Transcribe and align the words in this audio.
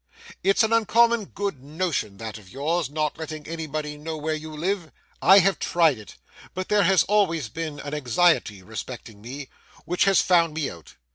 'It's 0.41 0.63
an 0.63 0.73
uncommon 0.73 1.25
good 1.25 1.61
notion 1.63 2.17
that 2.17 2.39
of 2.39 2.49
yours, 2.49 2.89
not 2.89 3.19
letting 3.19 3.45
anybody 3.47 3.99
know 3.99 4.17
where 4.17 4.33
you 4.33 4.51
live. 4.51 4.91
I 5.21 5.37
have 5.37 5.59
tried 5.59 5.99
it, 5.99 6.15
but 6.55 6.69
there 6.69 6.81
has 6.81 7.03
always 7.03 7.49
been 7.49 7.79
an 7.81 7.93
anxiety 7.93 8.63
respecting 8.63 9.21
me, 9.21 9.49
which 9.85 10.05
has 10.05 10.19
found 10.19 10.55
me 10.55 10.71
out. 10.71 10.95